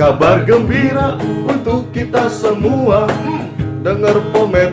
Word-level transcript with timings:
Kabar 0.00 0.48
gembira 0.48 1.20
untuk 1.44 1.92
kita 1.92 2.32
semua 2.32 3.04
Dengar 3.84 4.16
pomet 4.32 4.72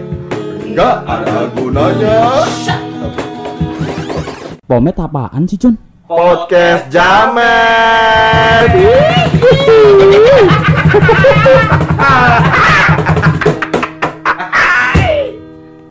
nggak 0.63 0.97
ada 1.04 1.52
gunanya 1.52 2.47
Pomet 4.63 4.96
apaan 4.96 5.44
sih, 5.44 5.60
John? 5.60 5.76
Podcast 6.08 6.88
Jamet 6.88 8.71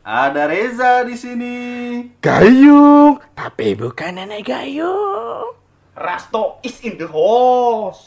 Ada 0.01 0.49
Reza 0.49 1.05
di 1.05 1.13
sini. 1.13 1.57
Gayung 2.25 3.21
Tapi 3.37 3.77
bukan 3.77 4.17
nenek 4.17 4.49
gayung 4.49 5.53
Rasto 5.93 6.57
is 6.61 6.77
in 6.81 6.97
the 6.97 7.09
house. 7.09 8.05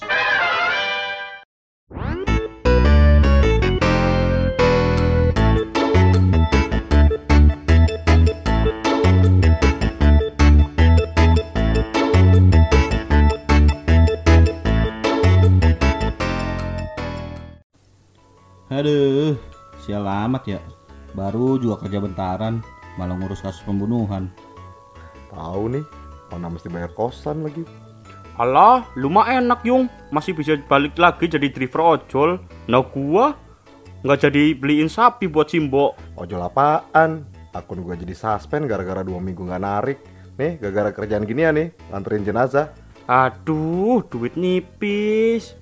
Aduh, 18.81 19.37
sial 19.85 20.09
amat 20.09 20.49
ya. 20.49 20.61
Baru 21.13 21.61
juga 21.61 21.85
kerja 21.85 22.01
bentaran, 22.01 22.65
malah 22.97 23.13
ngurus 23.13 23.45
kasus 23.45 23.61
pembunuhan. 23.61 24.33
Tahu 25.29 25.77
nih 25.77 25.85
Mana 26.31 26.47
mesti 26.47 26.71
bayar 26.71 26.95
kosan 26.95 27.43
lagi. 27.43 27.67
Alah, 28.39 28.87
lu 28.97 29.11
mah 29.11 29.29
enak 29.29 29.67
yung. 29.67 29.91
Masih 30.15 30.33
bisa 30.33 30.57
balik 30.71 30.95
lagi 30.97 31.27
jadi 31.27 31.51
driver 31.51 31.99
ojol. 31.99 32.39
Nah 32.71 32.81
gua 32.87 33.35
nggak 34.01 34.31
jadi 34.31 34.57
beliin 34.57 34.89
sapi 34.89 35.29
buat 35.29 35.53
Simbo 35.53 35.93
Ojol 36.17 36.41
apaan? 36.41 37.27
Akun 37.53 37.85
gua 37.85 37.99
jadi 37.99 38.17
suspend 38.17 38.65
gara-gara 38.65 39.05
dua 39.05 39.21
minggu 39.21 39.45
nggak 39.45 39.61
narik. 39.61 39.99
Nih 40.39 40.57
gara-gara 40.57 40.95
kerjaan 40.95 41.29
gini 41.29 41.45
ya 41.45 41.53
nih 41.53 41.75
Nganterin 41.93 42.25
jenazah. 42.25 42.73
Aduh, 43.11 44.07
duit 44.07 44.39
nipis. 44.39 45.59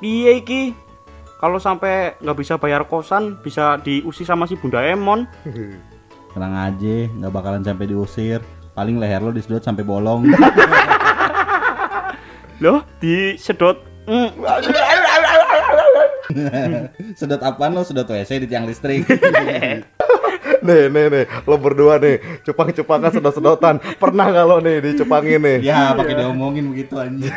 Piye 0.00 0.40
iki? 0.40 0.85
Kalau 1.36 1.60
sampai 1.60 2.16
nggak 2.16 2.38
bisa 2.40 2.56
bayar 2.56 2.88
kosan 2.88 3.36
Bisa 3.44 3.76
diusir 3.84 4.24
sama 4.24 4.48
si 4.48 4.56
Bunda 4.56 4.80
Emon 4.80 5.28
Tenang 6.36 6.52
aja, 6.52 7.08
nggak 7.16 7.32
bakalan 7.32 7.64
sampai 7.64 7.88
diusir. 7.88 8.44
Paling 8.76 9.00
leher 9.00 9.24
lo 9.24 9.32
disedot 9.32 9.64
sampai 9.64 9.88
bolong. 9.88 10.28
Loh, 12.60 12.84
disedot 13.00 13.80
mm, 14.04 14.36
sedot 17.18 17.40
apaan 17.40 17.72
lo? 17.72 17.88
Sedot 17.88 18.04
WC 18.04 18.44
di 18.44 18.52
tiang 18.52 18.68
listrik. 18.68 19.08
Nih 20.62 20.88
nih 20.88 21.04
nih 21.08 21.24
Lo 21.44 21.56
berdua 21.56 21.98
nih 21.98 22.40
Cupang-cupangan 22.42 23.10
sedot-sedotan 23.10 23.76
Pernah 23.96 24.24
nggak 24.28 24.46
lo 24.46 24.56
nih 24.60 24.76
dicupangin 24.80 25.40
nih 25.40 25.58
ya, 25.62 25.92
pakai 25.92 26.14
diomongin 26.16 26.68
begitu 26.68 26.96
anjing. 26.96 27.32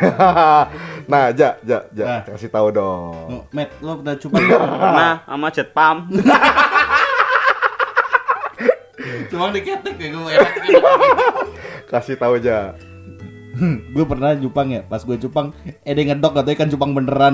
nah, 1.10 1.32
Ja, 1.32 1.56
Ja, 1.60 1.78
Ja, 1.90 2.04
Nah. 2.06 2.20
kasih 2.26 2.48
tahu 2.48 2.70
dong. 2.70 3.26
Oh, 3.28 3.42
Matt, 3.50 3.70
lo 3.80 3.98
udah 3.98 4.14
cupang? 4.14 4.44
Pernah 4.82 5.12
sama 5.24 5.48
jet 5.50 5.68
pump 5.70 5.98
Cuma 9.30 9.48
diketek 9.50 9.94
ya 9.94 10.08
gue 10.10 10.32
enak. 10.32 10.52
Kasih 11.86 12.14
tahu 12.14 12.38
Ja. 12.40 12.74
gue 13.60 14.04
pernah 14.04 14.32
cupang 14.34 14.72
ya, 14.72 14.80
pas 14.82 15.04
gue 15.04 15.20
cupang, 15.20 15.52
eh 15.84 15.92
dia 15.92 16.08
ngedok 16.08 16.32
katanya 16.32 16.56
kan 16.56 16.68
cupang 16.70 16.90
beneran. 16.96 17.32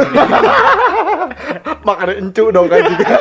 Makan 1.87 2.09
encu 2.19 2.51
dong 2.51 2.67
kan 2.67 2.83
juga. 2.83 3.17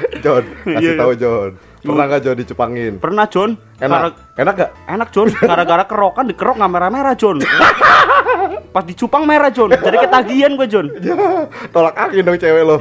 John, 0.24 0.44
kasih 0.64 0.80
Iya, 0.82 0.92
tahu 0.98 1.12
John. 1.16 1.50
Pernah 1.86 2.04
nggak 2.10 2.20
John 2.26 2.36
dicupangin? 2.36 2.92
Pernah 2.98 3.26
John. 3.30 3.50
Enak, 3.78 4.12
enak 4.34 4.54
gak? 4.58 4.70
Enak 4.90 5.08
John, 5.14 5.28
gara-gara 5.50 5.84
kerokan 5.86 6.24
dikerok 6.26 6.56
nggak 6.58 6.72
merah-merah 6.72 7.14
John. 7.14 7.38
Pas 8.74 8.84
dicupang 8.84 9.24
merah 9.24 9.48
John, 9.48 9.72
jadi 9.72 9.96
ketagihan 10.04 10.52
gue 10.58 10.68
John. 10.68 10.86
Tolak 11.72 11.94
angin 11.96 12.26
dong 12.26 12.36
cewek 12.36 12.62
lo. 12.66 12.76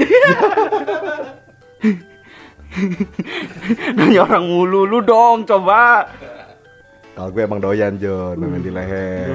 Nanya 3.96 4.20
orang 4.28 4.46
mulu 4.52 4.84
lu 4.84 5.00
dong, 5.00 5.48
coba. 5.48 6.12
Kalau 7.16 7.32
gue 7.32 7.48
emang 7.48 7.64
doyan 7.64 7.96
John, 7.96 8.36
main 8.44 8.60
di 8.60 8.72
leher. 8.72 9.32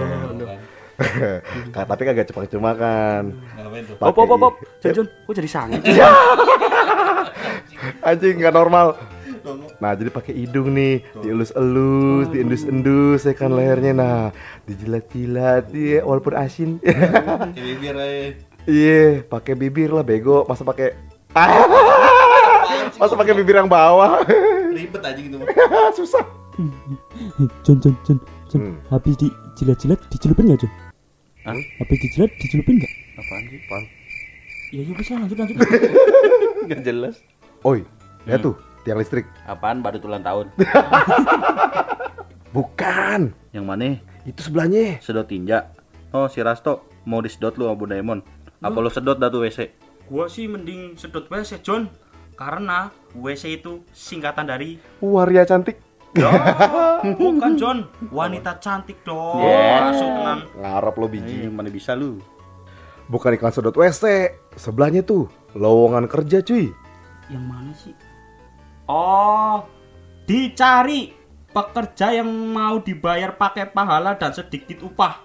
Kak, 1.74 1.84
tapi 1.88 2.02
kagak 2.04 2.28
cupang 2.28 2.76
kan. 2.76 3.24
Ngapain 3.56 3.84
tuh? 3.88 3.96
Op, 4.00 4.16
op, 4.16 4.30
op, 4.36 4.42
op. 4.52 4.54
John, 4.84 4.94
John, 5.00 5.08
kok 5.08 5.32
jadi 5.32 5.50
sangat? 5.50 5.80
Anjing 8.08 8.36
nggak 8.40 8.54
normal. 8.54 8.96
Nah, 9.80 9.96
jadi 9.96 10.12
pakai 10.12 10.36
hidung 10.36 10.76
nih, 10.76 11.00
dielus-elus, 11.24 12.28
diendus-endus 12.28 13.24
ya 13.24 13.32
kan 13.32 13.56
lehernya. 13.56 13.92
Nah, 13.96 14.20
dijilat-jilat 14.68 15.72
ya 15.72 16.04
walaupun 16.04 16.36
asin. 16.36 16.76
Bibir 17.56 17.96
aja. 17.96 18.36
Iya, 18.68 19.24
pakai 19.24 19.56
bibir 19.56 19.96
lah 19.96 20.04
bego. 20.04 20.44
Masa 20.44 20.68
pakai 20.68 20.92
Masa 23.00 23.16
pakai 23.16 23.32
bibir 23.32 23.56
yang 23.56 23.70
bawah. 23.70 24.20
Ribet 24.76 25.00
aja 25.00 25.16
gitu. 25.16 25.40
Susah. 25.96 26.24
John, 27.64 27.80
John, 27.80 27.96
John. 28.04 28.18
Hmm. 28.50 28.76
Habis 28.92 29.16
dijilat-jilat, 29.16 29.96
dicelupin 30.12 30.52
nggak, 30.52 30.66
John? 30.66 30.89
Hah? 31.40 31.56
Habis 31.56 31.98
dijilat, 32.04 32.30
dicelupin 32.36 32.76
nggak? 32.76 32.92
Apaan 33.16 33.42
sih? 33.48 33.60
Apaan? 33.64 33.84
Ya, 34.70 34.80
ya 34.84 34.92
bisa 34.92 35.16
lanjut, 35.16 35.36
lanjut. 35.40 35.56
Gak 36.70 36.80
jelas 36.86 37.18
Oi, 37.66 37.82
lihat 38.28 38.44
tuh, 38.44 38.54
tiang 38.86 39.00
listrik. 39.00 39.26
Apaan 39.48 39.82
baru 39.82 39.98
ulang 40.04 40.22
tahun? 40.22 40.46
Bukan. 42.56 43.34
Yang 43.50 43.64
mana? 43.66 43.98
Itu 44.28 44.46
sebelahnya. 44.46 45.02
Sedot 45.02 45.26
tinja 45.26 45.74
Oh, 46.10 46.26
si 46.26 46.42
Rasto 46.42 46.90
mau 47.06 47.22
disedot 47.22 47.54
lu 47.54 47.70
sama 47.70 47.78
Bunda 47.78 47.94
Emon 47.94 48.18
Apa 48.58 48.82
lu 48.82 48.90
sedot 48.90 49.16
dah 49.16 49.30
tuh 49.30 49.46
WC? 49.46 49.70
Gua 50.10 50.26
sih 50.26 50.50
mending 50.50 50.98
sedot 50.98 51.30
WC, 51.30 51.62
John 51.62 51.86
Karena 52.34 52.90
WC 53.14 53.62
itu 53.62 53.86
singkatan 53.94 54.48
dari 54.48 54.80
Waria 55.00 55.46
cantik. 55.46 55.78
Bukan 57.20 57.54
John, 57.54 57.86
wanita 58.10 58.58
cantik 58.58 59.06
dong. 59.06 59.38
Yeah. 59.40 59.90
Langsung 59.90 60.10
tenan. 60.18 60.38
Ngarep 60.58 60.94
lo 60.98 61.06
biji. 61.06 61.46
mana 61.46 61.70
bisa 61.70 61.94
lu? 61.94 62.18
Bukan 63.06 63.34
iklan 63.34 63.54
sedot 63.54 63.74
WC. 63.74 64.34
Sebelahnya 64.58 65.06
tuh 65.06 65.30
lowongan 65.54 66.10
kerja 66.10 66.42
cuy. 66.42 66.70
Yang 67.30 67.44
mana 67.46 67.72
sih? 67.74 67.94
Oh, 68.90 69.62
dicari 70.26 71.14
pekerja 71.54 72.10
yang 72.22 72.26
mau 72.26 72.82
dibayar 72.82 73.34
pakai 73.34 73.70
pahala 73.70 74.18
dan 74.18 74.34
sedikit 74.34 74.82
upah. 74.82 75.22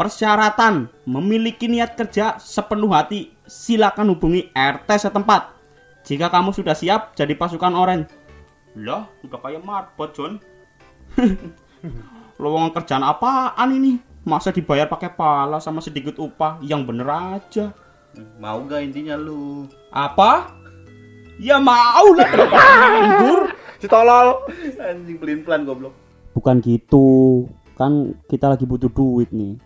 Persyaratan 0.00 0.88
memiliki 1.04 1.68
niat 1.68 1.92
kerja 1.92 2.40
sepenuh 2.40 2.88
hati. 2.96 3.36
Silakan 3.44 4.16
hubungi 4.16 4.48
RT 4.56 4.88
setempat. 4.96 5.52
Jika 6.02 6.32
kamu 6.32 6.50
sudah 6.56 6.74
siap 6.74 7.12
jadi 7.14 7.36
pasukan 7.36 7.76
orange. 7.76 8.08
Lah, 8.72 9.04
udah 9.20 9.38
kayak 9.40 9.62
marbot, 9.64 10.10
John. 10.16 10.40
Lowongan 12.42 12.72
kerjaan 12.72 13.04
apaan 13.04 13.68
ini? 13.76 14.00
Masa 14.24 14.54
dibayar 14.54 14.88
pakai 14.88 15.12
pala 15.12 15.60
sama 15.60 15.84
sedikit 15.84 16.16
upah? 16.16 16.62
Yang 16.64 16.82
bener 16.88 17.08
aja. 17.10 17.74
Mau 18.40 18.64
gak 18.64 18.80
intinya 18.80 19.18
lu? 19.18 19.68
Apa? 19.92 20.56
Ya 21.36 21.58
mau 21.58 22.12
lah 22.14 22.28
nganggur? 22.32 23.50
Si 23.82 23.90
tolol. 23.90 24.46
Anjing 24.78 25.18
pelin 25.18 25.42
pelan 25.42 25.66
goblok. 25.66 25.92
Bukan 26.32 26.62
gitu. 26.62 27.44
Kan 27.74 28.14
kita 28.30 28.52
lagi 28.52 28.64
butuh 28.64 28.88
duit 28.88 29.28
nih. 29.34 29.58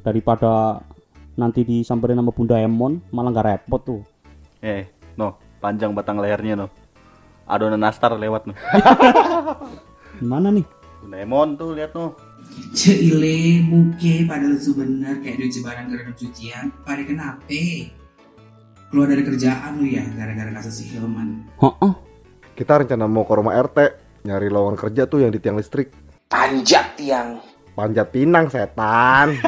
Daripada 0.00 0.80
nanti 1.36 1.62
disamperin 1.66 2.18
sama 2.18 2.32
Bunda 2.32 2.56
Emon, 2.56 3.04
malah 3.12 3.30
nggak 3.30 3.46
repot 3.46 3.80
tuh. 3.84 4.00
Eh, 4.64 4.88
no, 5.18 5.36
panjang 5.60 5.92
batang 5.92 6.18
lehernya 6.18 6.56
no. 6.56 6.66
Adonan 7.44 7.80
nastar 7.80 8.16
lewat 8.16 8.48
no. 8.48 8.54
Gimana 10.20 10.48
nih? 10.48 10.64
Bunda 11.04 11.20
Emon 11.20 11.48
tuh 11.60 11.76
lihat 11.76 11.92
no. 11.92 12.16
Ceile 12.72 13.60
muke 13.60 14.24
pada 14.24 14.48
lesu 14.48 14.72
bener 14.72 15.20
kayak 15.20 15.36
duit 15.42 15.52
jebaran 15.52 15.90
dalam 15.90 16.12
cucian 16.14 16.70
Pada 16.86 17.02
kenapa? 17.02 17.90
Keluar 18.88 19.10
dari 19.10 19.26
kerjaan 19.26 19.80
lu 19.80 19.90
ya 19.90 20.06
gara-gara 20.14 20.54
kasus 20.54 20.80
si 20.80 20.84
Hilman 20.92 21.44
Heeh. 21.58 21.92
Kita 22.54 22.78
rencana 22.78 23.10
mau 23.10 23.26
ke 23.26 23.34
rumah 23.34 23.58
RT 23.58 23.78
nyari 24.24 24.48
lowongan 24.48 24.78
kerja 24.78 25.02
tuh 25.10 25.26
yang 25.26 25.34
di 25.34 25.42
tiang 25.42 25.58
listrik. 25.58 25.90
Panjat 26.30 26.94
tiang 26.96 27.42
Panjat 27.74 28.08
pinang 28.14 28.46
setan. 28.48 29.34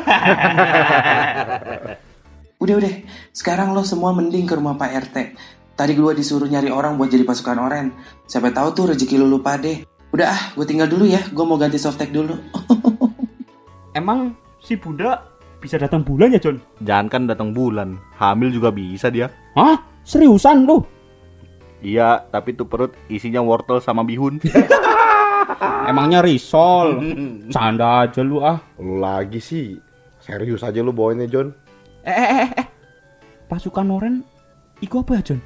Udah 2.57 2.75
udah 2.81 2.95
sekarang 3.37 3.77
lo 3.77 3.85
semua 3.85 4.17
mending 4.17 4.49
ke 4.49 4.57
rumah 4.57 4.81
Pak 4.81 4.91
RT 5.13 5.17
Tadi 5.77 5.93
gue 5.93 6.13
disuruh 6.17 6.49
nyari 6.49 6.73
orang 6.73 6.97
buat 6.97 7.13
jadi 7.13 7.29
pasukan 7.29 7.61
oren 7.61 7.93
Siapa 8.25 8.49
tahu 8.49 8.69
tuh 8.73 8.85
rezeki 8.97 9.21
lu 9.21 9.29
lupa 9.29 9.61
deh 9.61 9.85
Udah 10.17 10.27
ah 10.33 10.43
gue 10.57 10.65
tinggal 10.65 10.89
dulu 10.89 11.05
ya 11.05 11.21
Gue 11.29 11.45
mau 11.45 11.61
ganti 11.61 11.77
softtek 11.77 12.17
dulu 12.17 12.33
Emang 13.99 14.33
si 14.57 14.81
Bunda 14.81 15.37
bisa 15.61 15.77
datang 15.77 16.01
bulan 16.01 16.33
ya 16.33 16.41
John 16.41 16.61
Jangan 16.85 17.07
kan 17.09 17.23
datang 17.25 17.51
bulan, 17.57 17.97
hamil 18.21 18.53
juga 18.53 18.69
bisa 18.69 19.09
dia. 19.09 19.33
Hah? 19.57 19.81
Seriusan 20.07 20.69
lu? 20.69 20.85
Iya, 21.83 22.23
tapi 22.31 22.55
tuh 22.55 22.69
perut 22.69 22.95
isinya 23.11 23.43
wortel 23.43 23.83
sama 23.83 24.07
bihun. 24.07 24.39
Emangnya 25.91 26.23
risol? 26.23 27.03
Canda 27.55 28.07
aja 28.07 28.23
lu 28.23 28.39
ah 28.45 28.63
Lu 28.79 29.03
lagi 29.03 29.43
sih. 29.43 29.75
Serius 30.23 30.63
aja 30.63 30.85
lu 30.85 30.95
bawainnya 30.95 31.27
John. 31.27 31.51
Eh 32.07 32.15
eh 32.15 32.29
eh 32.47 32.51
eh 32.63 32.67
Pasukan 33.51 33.91
oren 33.91 34.23
Iku 34.79 35.03
apa 35.03 35.19
ya 35.19 35.33
John? 35.33 35.41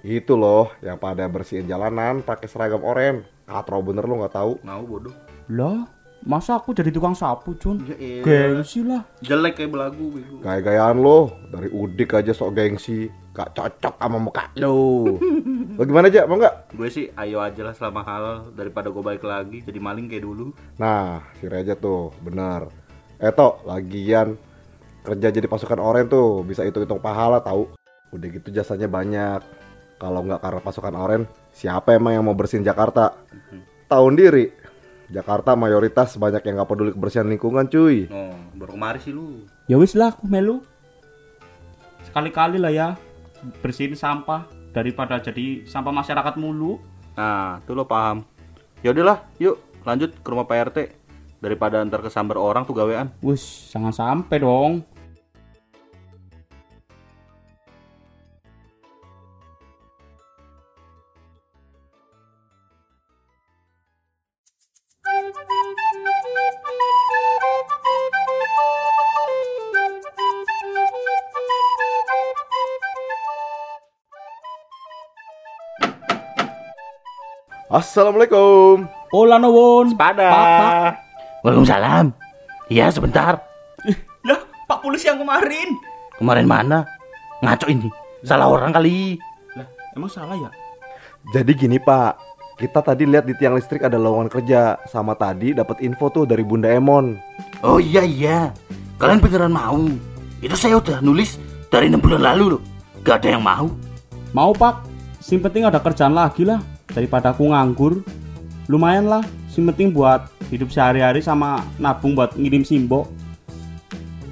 Itu 0.00 0.36
loh 0.36 0.72
yang 0.80 0.96
pada 0.96 1.28
bersihin 1.28 1.68
jalanan 1.68 2.24
pakai 2.24 2.48
seragam 2.48 2.80
oren. 2.80 3.24
Katro 3.44 3.84
bener 3.84 4.04
lu 4.08 4.20
nggak 4.20 4.34
tahu. 4.34 4.52
Mau 4.64 4.82
bodoh. 4.84 5.12
Lah 5.50 6.00
Masa 6.20 6.60
aku 6.60 6.76
jadi 6.76 6.92
tukang 6.92 7.16
sapu 7.16 7.56
John? 7.56 7.80
Ya 7.88 7.96
elah. 7.96 8.24
Gengsi 8.60 8.84
lah 8.84 9.08
Jelek 9.24 9.56
kayak 9.56 9.72
belagu 9.72 10.12
bego. 10.12 10.36
Gaya-gayaan 10.44 11.00
lo 11.00 11.32
dari 11.48 11.72
udik 11.72 12.12
aja 12.12 12.36
sok 12.36 12.60
gengsi. 12.60 13.08
Gak 13.32 13.56
cocok 13.56 13.94
sama 13.96 14.18
muka 14.20 14.52
lo. 14.60 15.16
Lo 15.78 15.82
gimana 15.86 16.12
aja 16.12 16.28
mau 16.28 16.36
nggak? 16.36 16.76
Gue 16.76 16.92
sih 16.92 17.08
ayo 17.14 17.40
aja 17.40 17.62
lah 17.64 17.72
selama 17.72 18.04
halal 18.04 18.52
daripada 18.52 18.92
gue 18.92 19.00
balik 19.00 19.24
lagi 19.24 19.64
jadi 19.64 19.80
maling 19.80 20.12
kayak 20.12 20.26
dulu. 20.28 20.52
Nah, 20.76 21.24
si 21.40 21.48
Reja 21.48 21.72
tuh, 21.78 22.12
bener. 22.20 22.68
Eh 23.16 23.32
toh, 23.32 23.62
lagian 23.64 24.36
kerja 25.06 25.32
jadi 25.32 25.46
pasukan 25.48 25.80
oren 25.80 26.10
tuh 26.10 26.44
bisa 26.44 26.66
hitung-hitung 26.66 27.00
pahala 27.00 27.40
tahu. 27.40 27.70
Udah 28.12 28.28
gitu 28.28 28.52
jasanya 28.52 28.90
banyak. 28.90 29.40
Kalau 30.00 30.24
nggak 30.24 30.40
karena 30.40 30.60
pasukan 30.64 30.94
oren, 30.96 31.22
siapa 31.52 31.92
emang 31.92 32.16
yang 32.16 32.24
mau 32.24 32.32
bersihin 32.32 32.64
Jakarta? 32.64 33.20
Tahun 33.84 34.14
diri. 34.16 34.48
Jakarta 35.12 35.52
mayoritas 35.52 36.16
banyak 36.16 36.40
yang 36.40 36.56
nggak 36.56 36.70
peduli 36.70 36.90
kebersihan 36.96 37.28
lingkungan, 37.28 37.68
cuy. 37.68 38.08
No, 38.08 38.32
baru 38.56 38.80
kemari 38.80 38.98
sih 39.04 39.12
lu. 39.12 39.44
Ya 39.68 39.76
wis 39.76 39.92
lah 39.92 40.14
aku 40.14 40.24
melu 40.26 40.64
Sekali-kali 42.06 42.58
lah 42.58 42.74
ya 42.74 42.88
Bersihin 43.62 43.94
sampah 43.94 44.50
Daripada 44.74 45.20
jadi 45.22 45.62
sampah 45.62 45.94
masyarakat 45.94 46.34
mulu 46.40 46.80
Nah, 47.20 47.60
tuh 47.68 47.76
lo 47.76 47.84
paham. 47.84 48.24
Ya 48.80 48.96
udahlah, 48.96 49.28
yuk 49.36 49.60
lanjut 49.84 50.08
ke 50.24 50.28
rumah 50.32 50.48
Pak 50.48 50.72
RT 50.72 50.78
daripada 51.40 51.84
ntar 51.84 52.00
kesambar 52.00 52.40
orang 52.40 52.64
tuh 52.64 52.72
gawean. 52.72 53.12
Wus, 53.20 53.68
jangan 53.68 53.92
sampai 53.92 54.40
dong 54.40 54.80
Assalamualaikum. 77.80 78.84
Ola 79.08 79.40
nuwun 79.40 79.96
Pada. 79.96 80.28
Pak, 80.28 80.44
Pak. 80.60 80.92
Waalaikumsalam. 81.40 82.12
Iya 82.68 82.92
sebentar. 82.92 83.40
Lah, 84.28 84.36
Pak 84.68 84.84
polisi 84.84 85.08
yang 85.08 85.16
kemarin 85.16 85.80
Kemarin 86.20 86.44
mana? 86.44 86.84
Ngaco 87.40 87.72
ini. 87.72 87.88
Salah 88.20 88.52
orang 88.52 88.76
kali. 88.76 89.16
Lah, 89.56 89.64
emang 89.96 90.12
salah 90.12 90.36
ya? 90.36 90.52
Jadi 91.32 91.56
gini 91.56 91.80
Pak, 91.80 92.20
kita 92.60 92.84
tadi 92.84 93.08
lihat 93.08 93.24
di 93.24 93.32
tiang 93.40 93.56
listrik 93.56 93.80
ada 93.80 93.96
lowongan 93.96 94.28
kerja. 94.28 94.76
Sama 94.84 95.16
tadi 95.16 95.56
dapat 95.56 95.80
info 95.80 96.12
tuh 96.12 96.28
dari 96.28 96.44
Bunda 96.44 96.68
Emon. 96.68 97.16
Oh 97.64 97.80
iya 97.80 98.04
iya. 98.04 98.52
Kalian 99.00 99.24
beneran 99.24 99.56
mau? 99.56 99.88
Itu 100.44 100.52
saya 100.52 100.76
udah 100.76 101.00
nulis 101.00 101.40
dari 101.72 101.88
enam 101.88 102.04
bulan 102.04 102.28
lalu 102.28 102.60
loh. 102.60 102.62
Gak 103.08 103.24
ada 103.24 103.40
yang 103.40 103.40
mau. 103.40 103.72
Mau 104.36 104.52
pak, 104.52 104.84
sing 105.16 105.40
penting 105.40 105.64
ada 105.64 105.80
kerjaan 105.80 106.12
lagi 106.12 106.44
lah 106.44 106.60
Daripada 106.90 107.30
aku 107.30 107.50
nganggur 107.50 108.02
Lumayan 108.70 109.10
lah, 109.10 109.22
sing 109.50 109.66
penting 109.66 109.90
buat 109.90 110.30
hidup 110.46 110.70
sehari-hari 110.70 111.18
sama 111.18 111.58
nabung 111.74 112.14
buat 112.14 112.38
ngirim 112.38 112.62
simbo 112.62 113.10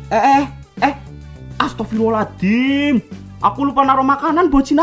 Eh 0.08 0.22
eh 0.22 0.44
eh 0.82 0.94
Astagfirullahaladzim. 1.58 3.02
Aku 3.42 3.66
lupa 3.66 3.82
naruh 3.82 4.06
makanan 4.06 4.46
buat 4.50 4.66
si 4.66 4.74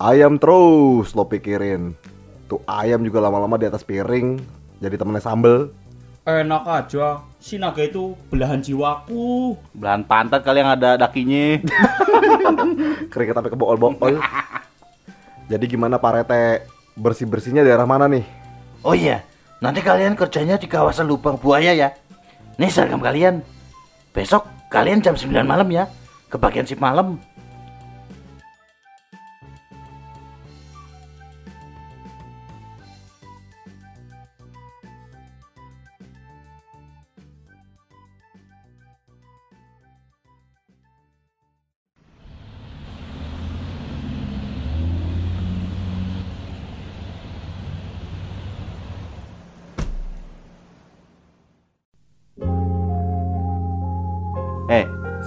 Ayam 0.00 0.40
terus 0.40 1.12
lo 1.12 1.28
pikirin. 1.28 1.92
Tuh 2.48 2.64
ayam 2.64 3.04
juga 3.04 3.20
lama-lama 3.20 3.60
di 3.60 3.68
atas 3.68 3.84
piring. 3.84 4.40
Jadi 4.80 4.96
temennya 4.96 5.20
sambel. 5.20 5.76
Enak 6.24 6.64
aja, 6.64 7.20
si 7.36 7.60
naga 7.60 7.84
itu 7.84 8.12
belahan 8.28 8.60
jiwaku 8.60 9.56
Belahan 9.76 10.04
pantat 10.04 10.40
kali 10.40 10.64
yang 10.64 10.72
ada 10.72 10.96
dakinya. 10.96 11.60
Keringet 13.12 13.36
sampai 13.36 13.52
ke 13.52 13.58
bool-bool. 13.60 14.16
Jadi 15.52 15.64
gimana 15.68 16.00
Pak 16.00 16.12
Rete? 16.16 16.64
Bersih-bersihnya 16.96 17.60
daerah 17.60 17.84
mana 17.84 18.08
nih? 18.08 18.24
Oh 18.80 18.96
iya, 18.96 19.20
nanti 19.60 19.84
kalian 19.84 20.16
kerjanya 20.16 20.56
di 20.56 20.64
kawasan 20.64 21.12
lubang 21.12 21.36
buaya 21.36 21.76
ya. 21.76 21.92
Nih 22.56 22.72
seragam 22.72 23.04
kalian. 23.04 23.44
Besok 24.16 24.48
kalian 24.72 25.04
jam 25.04 25.12
9 25.12 25.44
malam 25.44 25.68
ya. 25.68 25.92
Ke 26.32 26.40
bagian 26.40 26.64
sip 26.64 26.80
malam. 26.80 27.20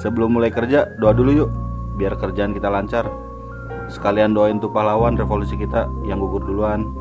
Sebelum 0.03 0.35
mulai 0.35 0.51
kerja, 0.51 0.91
doa 0.99 1.15
dulu 1.15 1.31
yuk. 1.31 1.49
Biar 1.95 2.19
kerjaan 2.19 2.51
kita 2.51 2.67
lancar. 2.67 3.07
Sekalian 3.87 4.35
doain 4.35 4.59
tuh 4.59 4.67
pahlawan 4.67 5.15
revolusi 5.15 5.55
kita 5.55 5.87
yang 6.03 6.19
gugur 6.19 6.43
duluan. 6.43 6.91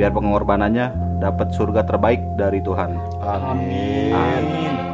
Biar 0.00 0.16
pengorbanannya 0.16 1.20
dapat 1.20 1.52
surga 1.52 1.84
terbaik 1.84 2.24
dari 2.40 2.64
Tuhan. 2.64 2.96
Amin. 3.20 4.14
Amin 4.16 4.87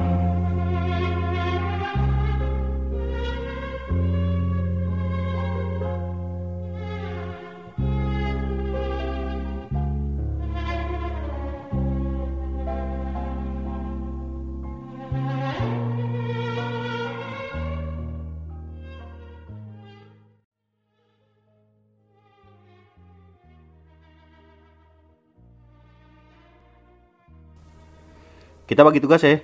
Kita 28.75 28.83
bagi 28.83 28.99
tugas 28.99 29.23
ya. 29.23 29.39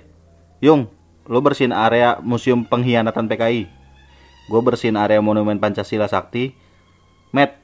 Yung, 0.59 0.91
lo 1.23 1.39
bersihin 1.39 1.71
area 1.71 2.19
Museum 2.19 2.67
Pengkhianatan 2.67 3.31
PKI. 3.31 3.63
Gue 4.51 4.59
bersihin 4.59 4.99
area 4.99 5.23
Monumen 5.23 5.55
Pancasila 5.55 6.11
Sakti. 6.11 6.51
Matt, 7.31 7.55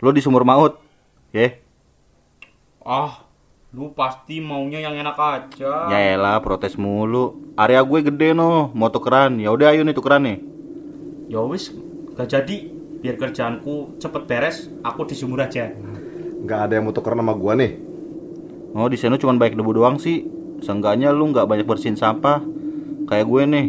lo 0.00 0.16
di 0.16 0.24
sumur 0.24 0.48
maut. 0.48 0.80
Ya, 1.28 1.60
Ah, 2.80 3.20
lu 3.76 3.92
pasti 3.92 4.40
maunya 4.40 4.80
yang 4.80 4.96
enak 4.96 5.16
aja 5.20 5.92
ya 5.92 6.16
elah 6.16 6.40
protes 6.40 6.80
mulu. 6.80 7.52
Area 7.52 7.84
gue 7.84 8.00
gede 8.00 8.32
no, 8.32 8.72
mau 8.72 8.88
tukeran. 8.88 9.36
Ya 9.36 9.52
udah 9.52 9.76
ayo 9.76 9.84
nih 9.84 9.92
tukeran 9.92 10.24
nih. 10.24 10.40
Ya 11.28 11.44
wis, 11.44 11.68
gak 12.16 12.32
jadi 12.32 12.72
Biar 13.04 13.20
kerjaanku 13.20 14.00
cepet 14.00 14.24
beres, 14.24 14.72
aku 14.80 15.04
di 15.04 15.12
sumur 15.12 15.44
aja 15.44 15.68
Nggak 16.40 16.60
ada 16.64 16.72
yang 16.80 16.88
mau 16.88 16.96
tukeran 16.96 17.20
sama 17.20 17.36
gua 17.36 17.52
nih. 17.52 17.76
Oh 18.72 18.88
di 18.88 18.96
sana 18.96 19.20
cuma 19.20 19.36
baik 19.36 19.52
debu 19.52 19.76
doang 19.76 20.00
sih 20.00 20.33
seenggaknya 20.62 21.10
lu 21.10 21.32
nggak 21.32 21.48
banyak 21.48 21.66
bersihin 21.66 21.96
sampah. 21.98 22.44
Kayak 23.08 23.26
gue 23.26 23.42
nih. 23.48 23.66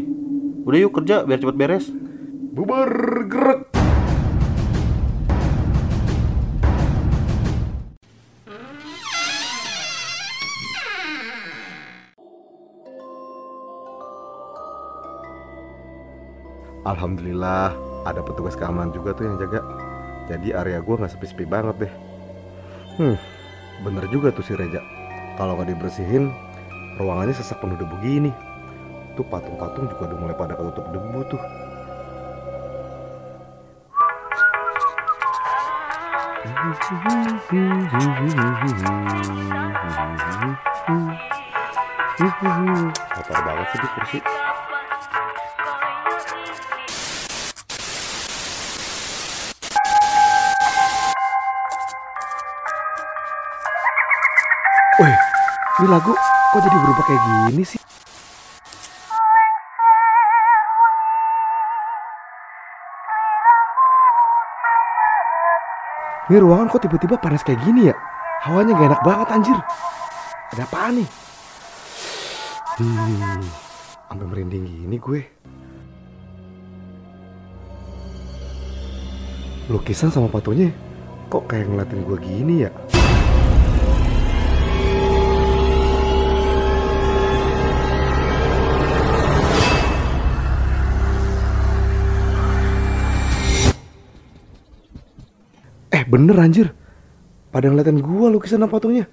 Udah 0.67 0.79
yuk 0.81 0.93
kerja 0.93 1.23
biar 1.23 1.39
cepet 1.39 1.55
beres. 1.57 1.85
Bubar 2.55 2.91
gerak 3.27 3.71
Alhamdulillah 16.85 17.73
ada 18.05 18.21
petugas 18.21 18.53
keamanan 18.53 18.93
juga 18.93 19.17
tuh 19.17 19.25
yang 19.25 19.41
jaga. 19.41 19.65
Jadi 20.29 20.53
area 20.53 20.77
gue 20.81 20.95
gak 20.95 21.11
sepi-sepi 21.17 21.45
banget 21.49 21.89
deh. 21.89 21.93
Hmm 23.01 23.17
bener 23.83 24.07
juga 24.07 24.31
tuh 24.31 24.45
si 24.45 24.55
Reja 24.55 24.79
Kalau 25.35 25.59
gak 25.59 25.67
dibersihin 25.67 26.31
ruangannya 26.95 27.35
sesak 27.35 27.59
penuh 27.59 27.75
debu 27.75 27.95
gini. 27.99 28.31
Tuh 29.15 29.23
patung-patung 29.27 29.87
juga 29.87 30.11
udah 30.11 30.19
mulai 30.19 30.35
pada 30.35 30.55
ketutup 30.55 30.85
debu 30.91 31.19
tuh. 31.27 31.41
Kotor 43.15 43.39
banget 43.43 43.67
sih 43.71 43.79
di 43.79 43.87
kursi. 43.91 44.19
Wih, 54.95 55.17
ini 55.83 55.87
lagu 55.91 56.15
kok 56.55 56.63
jadi 56.63 56.79
berubah 56.79 57.03
kayak 57.03 57.23
gini 57.51 57.63
sih? 57.67 57.81
Ini 66.31 66.39
ruangan 66.39 66.71
kok 66.71 66.79
tiba-tiba 66.79 67.19
panas 67.19 67.43
kayak 67.43 67.59
gini 67.59 67.91
ya? 67.91 67.95
Hawanya 68.47 68.71
gak 68.71 68.87
enak 68.87 69.01
banget 69.03 69.27
anjir. 69.35 69.57
Ada 70.55 70.63
apaan 70.63 71.03
nih? 71.03 71.09
Hmm, 72.79 73.43
sampai 74.07 74.23
merinding 74.31 74.63
gini 74.63 74.95
gue. 74.95 75.21
Lukisan 79.67 80.07
sama 80.07 80.31
patunya 80.31 80.71
kok 81.27 81.51
kayak 81.51 81.67
ngeliatin 81.67 81.99
gue 82.07 82.17
gini 82.23 82.55
ya? 82.63 82.71
Bener 96.15 96.39
anjir. 96.39 96.71
Pada 97.51 97.67
ngeliatin 97.71 97.99
gua 98.03 98.27
lukisan 98.31 98.59
sama 98.59 98.67
patungnya 98.67 99.07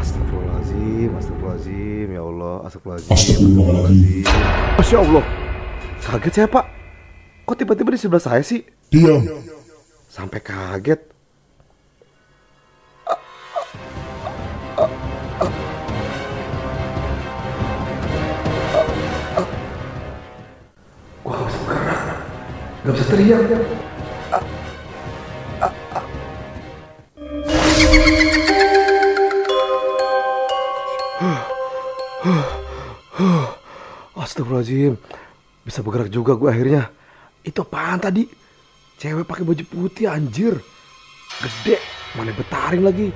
Astagfirullahaladzim 0.00 1.12
Astagfirullahaladzim 1.20 2.08
Ya 2.08 2.22
Allah 2.24 2.54
Astagfirullahaladzim. 2.64 3.12
Astagfirullahaladzim 3.12 4.24
Masya 4.80 4.98
Allah. 5.04 5.24
Kaget 6.00 6.32
saya 6.32 6.48
pak. 6.48 6.64
Kok 7.44 7.56
tiba-tiba 7.60 7.92
di 7.92 8.00
sebelah 8.00 8.24
saya 8.24 8.40
sih? 8.40 8.64
Diam. 8.88 9.20
Sampai 10.08 10.40
kaget. 10.40 11.00
Gua 21.20 21.36
bergerak 21.36 22.00
Gak 22.82 22.92
bisa 22.96 23.04
teriak 23.12 23.40
Astagfirullahaladzim. 34.42 34.94
Bisa 35.62 35.78
bergerak 35.86 36.10
juga 36.10 36.34
gue 36.34 36.50
akhirnya. 36.50 36.90
Itu 37.46 37.62
apaan 37.62 38.02
tadi? 38.02 38.26
Cewek 38.98 39.22
pakai 39.22 39.46
baju 39.46 39.64
putih 39.70 40.10
anjir. 40.10 40.58
Gede 41.38 41.78
Mana 42.18 42.34
betaring 42.34 42.82
lagi. 42.84 43.08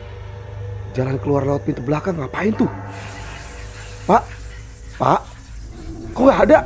Jalan 0.94 1.20
keluar 1.20 1.44
lewat 1.44 1.68
pintu 1.68 1.84
belakang 1.84 2.16
ngapain 2.16 2.54
tuh? 2.56 2.70
Pak 4.08 4.24
Pak 4.96 5.20
Kok 6.16 6.24
gak 6.24 6.42
ada? 6.48 6.58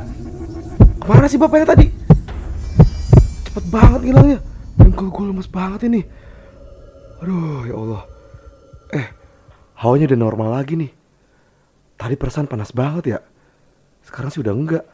Ke 1.01 1.05
mana 1.09 1.27
sih 1.27 1.35
bapaknya 1.35 1.75
tadi? 1.75 1.91
Cepet 3.49 3.65
banget 3.67 4.01
ngilangnya. 4.07 4.39
Dengkul 4.79 5.11
gue 5.11 5.25
lemes 5.27 5.49
banget 5.51 5.91
ini. 5.91 6.01
Aduh 7.19 7.67
ya 7.67 7.75
Allah. 7.75 8.03
Eh 8.95 9.07
Hawanya 9.81 10.13
udah 10.13 10.19
normal 10.21 10.49
lagi 10.55 10.77
nih. 10.77 10.91
Tadi 11.99 12.15
perasaan 12.15 12.47
panas 12.47 12.71
banget 12.71 13.17
ya 13.17 13.19
Sekarang 14.11 14.27
sih 14.27 14.43
udah 14.43 14.51
enggak. 14.51 14.85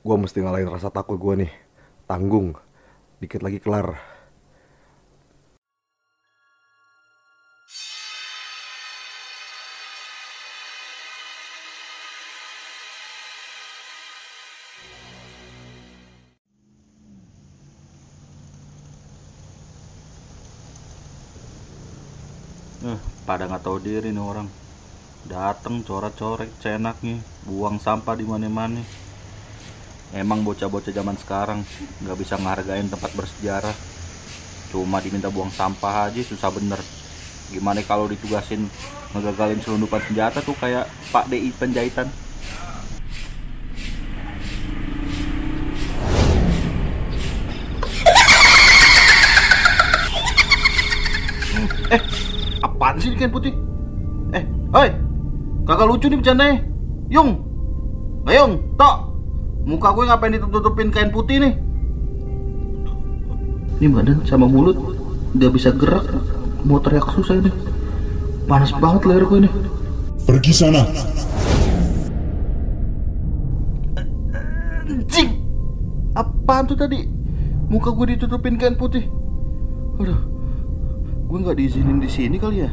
Gue 0.00 0.16
mesti 0.16 0.40
ngalahin 0.40 0.72
rasa 0.72 0.88
takut 0.88 1.20
gue 1.20 1.44
nih. 1.44 1.52
Tanggung. 2.08 2.56
Dikit 3.20 3.44
lagi 3.44 3.60
kelar. 3.60 3.92
Eh, 22.88 23.00
pada 23.28 23.44
nggak 23.52 23.68
tahu 23.68 23.84
diri 23.84 24.16
nih 24.16 24.24
orang. 24.24 24.48
Dateng 25.28 25.84
coret-coret 25.84 26.48
cenaknya, 26.60 27.20
buang 27.44 27.76
sampah 27.76 28.16
di 28.16 28.24
mana-mana. 28.24 28.80
Emang 30.14 30.46
bocah-bocah 30.46 30.94
zaman 30.94 31.18
sekarang 31.20 31.60
nggak 32.00 32.16
bisa 32.16 32.40
ngehargain 32.40 32.88
tempat 32.88 33.10
bersejarah. 33.12 33.76
Cuma 34.72 34.98
diminta 34.98 35.28
buang 35.28 35.52
sampah 35.52 36.08
aja 36.08 36.20
susah 36.24 36.50
bener. 36.50 36.80
Gimana 37.52 37.84
kalau 37.84 38.08
ditugasin 38.08 38.66
ngegagalin 39.12 39.60
selundupan 39.60 40.00
senjata 40.08 40.40
tuh 40.40 40.56
kayak 40.56 40.88
Pak 41.12 41.28
DI 41.28 41.52
penjahitan. 41.54 42.08
Eh, 51.92 52.00
apaan 52.64 52.96
sih 52.98 53.12
ini 53.12 53.20
kain 53.20 53.30
putih? 53.30 53.54
Eh, 54.34 54.42
hoi, 54.74 54.90
kagak 55.68 55.86
lucu 55.86 56.08
nih 56.10 56.18
bercandanya. 56.18 56.73
Yung, 57.12 57.44
Ayung, 58.24 58.56
tok, 58.80 59.12
muka 59.68 59.92
gue 59.92 60.08
ngapain 60.08 60.32
ditutup-tutupin 60.32 60.88
kain 60.88 61.12
putih 61.12 61.44
nih? 61.44 61.54
Ini 63.84 63.92
badan 63.92 64.24
sama 64.24 64.48
mulut 64.48 64.80
nggak 65.36 65.52
bisa 65.52 65.76
gerak, 65.76 66.08
mau 66.64 66.80
teriak 66.80 67.04
susah 67.12 67.36
ini. 67.36 67.52
Panas 68.48 68.72
banget 68.72 69.04
leher 69.04 69.28
gue 69.28 69.38
ini. 69.44 69.50
Pergi 70.24 70.52
sana. 70.56 70.88
Anjing, 74.88 75.36
apaan 76.16 76.64
tuh 76.64 76.80
tadi? 76.80 77.04
Muka 77.68 77.92
gue 77.92 78.16
ditutupin 78.16 78.56
kain 78.56 78.80
putih. 78.80 79.04
Aduh, 80.00 80.20
gue 81.28 81.38
nggak 81.44 81.60
diizinin 81.60 82.00
di 82.00 82.08
sini 82.08 82.40
kali 82.40 82.64
ya. 82.64 82.70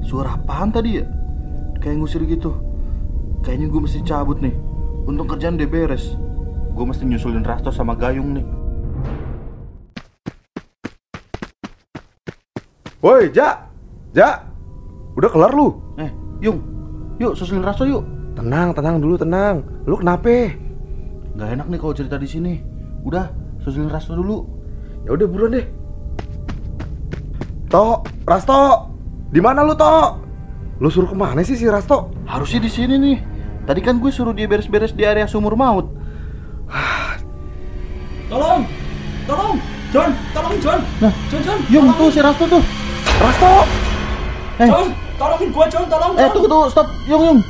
Suara 0.00 0.40
apaan 0.40 0.72
tadi 0.72 0.96
ya? 0.96 1.04
Kayak 1.76 2.00
ngusir 2.00 2.24
gitu. 2.24 2.67
Kayaknya 3.44 3.66
gue 3.70 3.80
mesti 3.80 3.98
cabut 4.04 4.38
nih. 4.40 4.54
Untung 5.08 5.28
kerjaan 5.28 5.56
udah 5.56 5.68
beres. 5.70 6.14
Gue 6.76 6.84
mesti 6.84 7.04
nyusulin 7.08 7.42
Rasto 7.42 7.72
sama 7.72 7.96
Gayung 7.98 8.38
nih. 8.38 8.46
Woi 12.98 13.30
Ja 13.30 13.70
Ja 14.10 14.42
Udah 15.14 15.30
kelar 15.30 15.54
lu 15.54 15.70
Eh, 16.02 16.10
Yung, 16.42 16.58
yuk 17.22 17.38
susulin 17.38 17.62
Rasto 17.62 17.86
yuk. 17.86 18.02
Tenang 18.34 18.74
tenang 18.74 18.98
dulu 18.98 19.14
tenang 19.18 19.62
Lu 19.86 19.94
kenapa? 19.98 20.50
Gak 21.38 21.48
enak 21.54 21.66
nih 21.70 21.78
kalau 21.78 21.94
cerita 21.94 22.18
di 22.18 22.26
sini. 22.26 22.54
Udah, 23.06 23.30
susulin 23.62 23.86
Rasto 23.90 24.18
dulu. 24.18 24.42
Ya 25.06 25.14
udah 25.14 25.26
buruan 25.30 25.54
deh 25.54 25.66
Tok 27.68 28.08
Rasto 28.24 28.90
di 29.28 29.40
mana 29.44 29.60
lu 29.60 29.76
Tok? 29.76 30.10
Lu 30.80 30.88
suruh 30.88 31.10
ke 31.10 31.16
mana 31.18 31.42
sih 31.44 31.58
si 31.58 31.66
Rasto? 31.68 32.10
Harusnya 32.24 32.64
di 32.64 32.70
sini 32.70 32.94
nih. 32.96 33.18
Tadi 33.68 33.84
kan 33.84 34.00
gue 34.00 34.08
suruh 34.08 34.32
dia 34.32 34.48
beres-beres 34.48 34.96
di 34.96 35.04
area 35.04 35.28
sumur 35.28 35.52
maut. 35.52 35.92
Tolong! 38.32 38.64
Tolong! 39.28 39.54
John! 39.92 40.10
Tolong 40.32 40.56
John! 40.56 40.80
Nah, 41.04 41.12
John, 41.28 41.42
John! 41.44 41.58
Yung 41.68 41.86
tolong. 41.92 42.00
tuh 42.00 42.08
si 42.08 42.20
Rasto 42.24 42.44
tuh. 42.48 42.62
Rasto 43.20 43.48
Eh, 44.58 44.68
John! 44.72 44.88
Tolongin 45.20 45.48
gua 45.52 45.66
John! 45.68 45.84
Tolong 45.84 46.12
eh 46.16 46.24
John! 46.24 46.32
tunggu 46.32 46.48
tunggu 46.48 46.66
stop. 46.72 46.88
Yung 47.12 47.22
Yung. 47.28 47.40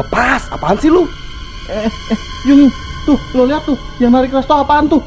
Lepas 0.00 0.48
apaan 0.48 0.80
sih 0.80 0.88
lu? 0.88 1.04
Eh, 1.68 1.92
eh, 1.92 2.18
Yung, 2.48 2.58
Yung. 2.64 2.72
Tuh, 3.04 3.20
lo 3.36 3.44
lihat 3.44 3.68
tuh, 3.68 3.76
yang 4.00 4.16
narik 4.16 4.32
Rasto 4.32 4.56
apaan 4.56 4.88
tuh? 4.88 5.04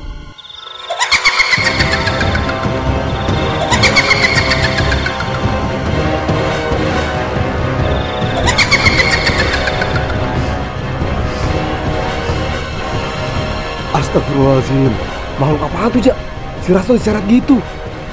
Astagfirullahaladzim. 14.18 14.94
Makhluk 15.38 15.62
apaan 15.70 15.90
tuh, 15.94 16.02
Jak? 16.02 16.18
Si 16.66 16.70
Rasto 16.74 16.98
diseret 16.98 17.22
gitu. 17.30 17.62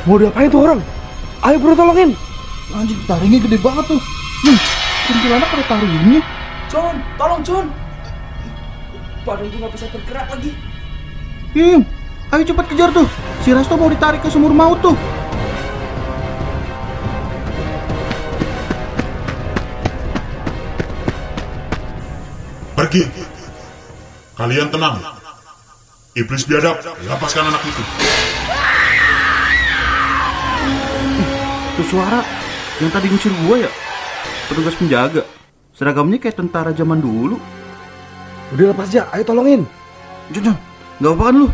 Mau 0.04 0.20
diapain 0.20 0.52
tuh 0.52 0.60
orang? 0.60 0.80
Ayo 1.40 1.56
bro 1.56 1.72
tolongin. 1.72 2.12
Anjing 2.76 3.00
taringnya 3.08 3.40
gede 3.40 3.56
banget 3.64 3.88
tuh. 3.88 4.00
Nih, 4.44 4.58
kuntilanak 5.08 5.48
ada 5.48 5.64
taringnya. 5.64 6.20
John, 6.68 7.00
tolong 7.16 7.40
John. 7.40 7.66
Badan 9.24 9.48
gue 9.48 9.56
gak 9.56 9.72
bisa 9.72 9.88
bergerak 9.88 10.28
lagi. 10.28 10.52
Im, 11.56 11.80
ayo 12.36 12.42
cepat 12.44 12.68
kejar 12.68 12.92
tuh. 12.92 13.08
Si 13.40 13.56
Resto 13.56 13.80
mau 13.80 13.88
ditarik 13.88 14.20
ke 14.20 14.28
sumur 14.28 14.52
maut 14.52 14.84
tuh. 14.84 14.92
Pergi. 22.76 23.08
Kalian 24.36 24.68
tenang. 24.68 25.23
Iblis 26.14 26.46
biadab, 26.46 26.78
lepaskan 27.10 27.50
anak 27.50 27.58
itu. 27.66 27.82
Itu 31.74 31.82
suara 31.90 32.22
yang 32.78 32.90
tadi 32.94 33.10
ngusir 33.10 33.34
gua 33.42 33.66
ya. 33.66 33.70
Petugas 34.46 34.78
penjaga. 34.78 35.26
Seragamnya 35.74 36.22
kayak 36.22 36.38
tentara 36.38 36.70
zaman 36.70 37.02
dulu. 37.02 37.34
Udah 38.54 38.70
lepas, 38.70 38.94
Jak. 38.94 39.10
Ayo 39.10 39.26
tolongin. 39.26 39.66
John, 40.30 40.54
John, 40.54 40.58
nggak 41.02 41.12
apa 41.18 41.22
kan 41.26 41.34
lu? 41.34 41.48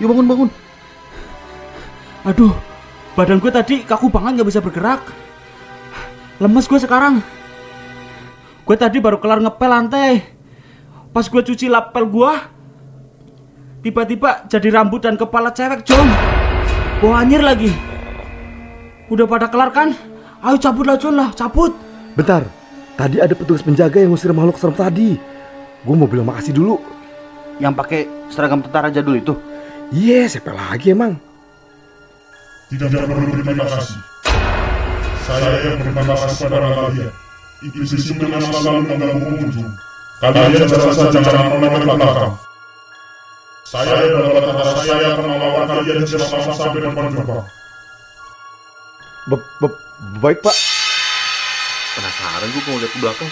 Yuk 0.00 0.08
bangun 0.16 0.26
bangun. 0.32 0.50
Aduh, 2.24 2.56
badan 3.12 3.36
gue 3.36 3.52
tadi 3.52 3.84
kaku 3.84 4.08
banget 4.08 4.40
gak 4.40 4.48
bisa 4.48 4.64
bergerak. 4.64 5.04
Lemes 6.40 6.64
gue 6.64 6.80
sekarang. 6.80 7.20
Gue 8.64 8.76
tadi 8.80 8.96
baru 8.96 9.20
kelar 9.20 9.44
ngepel 9.44 9.68
lantai. 9.68 10.24
Pas 11.12 11.28
gue 11.28 11.42
cuci 11.44 11.68
lapel 11.68 12.08
gue, 12.08 12.32
tiba-tiba 13.80 14.44
jadi 14.46 14.68
rambut 14.72 15.04
dan 15.04 15.16
kepala 15.16 15.52
cewek, 15.52 15.84
John. 15.84 16.06
Bau 17.00 17.16
anjir 17.16 17.40
lagi. 17.40 17.72
Udah 19.08 19.26
pada 19.26 19.48
kelar 19.48 19.72
kan? 19.72 19.96
Ayo 20.40 20.56
cabut 20.60 20.84
lah, 20.86 20.96
John 21.00 21.16
lah, 21.16 21.32
cabut. 21.32 21.72
Bentar. 22.14 22.44
Tadi 22.94 23.16
ada 23.16 23.32
petugas 23.32 23.64
penjaga 23.64 23.96
yang 23.96 24.12
ngusir 24.12 24.36
makhluk 24.36 24.60
serem 24.60 24.76
tadi. 24.76 25.16
Gue 25.80 25.94
mau 25.96 26.04
bilang 26.04 26.28
makasih 26.28 26.52
dulu. 26.52 26.76
Yang 27.56 27.74
pakai 27.76 28.00
seragam 28.28 28.60
tentara 28.60 28.92
jadul 28.92 29.16
itu. 29.16 29.32
Iya, 29.90 30.28
siapa 30.28 30.52
lagi 30.52 30.92
emang? 30.92 31.16
Tidak 32.68 32.86
perlu 32.86 33.32
berterima 33.32 33.64
kasih. 33.64 33.98
Saya 35.24 35.50
yang 35.64 35.80
berterima 35.80 36.14
kasih 36.14 36.46
pada 36.46 36.68
kalian. 36.76 37.12
Iblis 37.60 37.92
itu 37.92 38.12
memang 38.16 38.52
selalu 38.52 38.80
mengganggu 38.84 39.20
pengunjung. 39.20 39.70
Kalian 40.20 40.68
saja 40.68 41.20
jangan 41.20 41.44
menoleh 41.56 41.80
ke 41.80 41.92
belakang. 41.96 42.49
Saya 43.70 44.02
dan 44.02 44.34
tentara 44.34 44.82
saya 44.82 45.14
akan 45.14 45.30
melawan 45.30 45.62
kalian 45.70 46.02
bersama 46.02 46.50
sampai 46.58 46.80
depan 46.82 47.06
gerbang. 47.14 47.46
Be- 49.30 49.46
be- 49.62 49.80
baik, 50.18 50.38
Pak. 50.42 50.56
Penasaran 51.94 52.50
gua 52.50 52.62
mau 52.66 52.78
lihat 52.82 52.90
ke 52.90 52.98
belakang. 52.98 53.30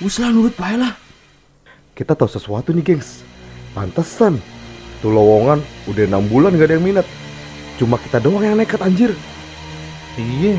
Wus 0.00 0.16
lah 0.24 0.32
nurut 0.32 0.56
baik 0.56 0.88
lah. 0.88 0.96
Kita 1.92 2.16
tahu 2.16 2.32
sesuatu 2.32 2.72
nih, 2.72 2.80
gengs. 2.80 3.20
Pantesan. 3.76 4.40
Tuh 5.04 5.12
lowongan 5.12 5.60
udah 5.84 6.04
enam 6.08 6.24
bulan 6.24 6.56
gak 6.56 6.72
ada 6.72 6.80
yang 6.80 6.96
minat. 6.96 7.06
Cuma 7.76 8.00
kita 8.00 8.24
doang 8.24 8.40
yang 8.40 8.56
nekat 8.56 8.80
anjir. 8.80 9.12
Iya. 10.16 10.56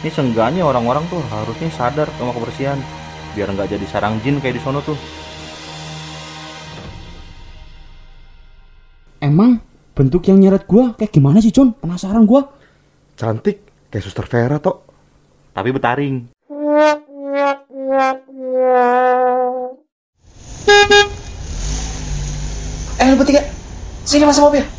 Ini 0.00 0.08
seenggaknya 0.08 0.64
orang-orang 0.64 1.04
tuh 1.12 1.20
harusnya 1.28 1.68
sadar 1.68 2.08
sama 2.16 2.32
kebersihan. 2.32 2.80
Biar 3.36 3.52
nggak 3.52 3.76
jadi 3.76 3.86
sarang 3.92 4.16
jin 4.24 4.40
kayak 4.40 4.56
di 4.56 4.62
sono 4.64 4.80
tuh. 4.80 4.96
Emang 9.28 9.60
bentuk 9.92 10.24
yang 10.24 10.40
nyeret 10.40 10.64
gua 10.64 10.96
kayak 10.96 11.12
gimana 11.12 11.44
sih, 11.44 11.52
John? 11.52 11.76
Penasaran 11.76 12.24
gua. 12.24 12.48
Cantik 13.12 13.60
kayak 13.92 14.00
suster 14.00 14.24
Vera 14.24 14.56
tok. 14.56 14.88
Tapi 15.52 15.68
betaring. 15.68 16.32
Eh, 22.96 23.04
lu 23.04 23.16
bertiga. 23.20 23.44
Sini 24.08 24.24
masuk 24.24 24.48
mobil. 24.48 24.77